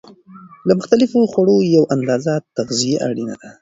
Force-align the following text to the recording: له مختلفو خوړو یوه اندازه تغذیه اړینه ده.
له 0.67 0.73
مختلفو 0.79 1.19
خوړو 1.31 1.57
یوه 1.75 1.89
اندازه 1.95 2.33
تغذیه 2.55 2.97
اړینه 3.07 3.35
ده. 3.41 3.49